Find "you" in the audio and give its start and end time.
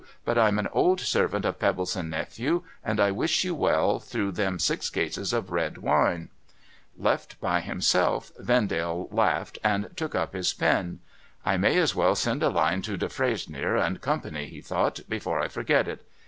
3.43-3.53